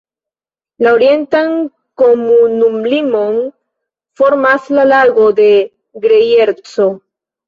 [0.85, 1.49] La orientan
[2.01, 3.35] komunumlimon
[4.21, 5.47] formas la Lago de
[6.07, 6.89] Grejerco.